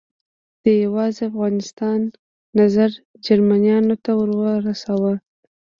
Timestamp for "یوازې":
0.85-1.23